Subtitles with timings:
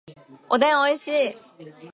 [0.49, 1.37] おでんおいしい